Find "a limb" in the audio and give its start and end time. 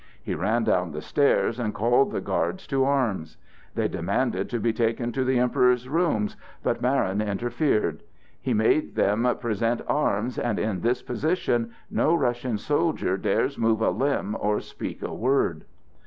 13.79-14.35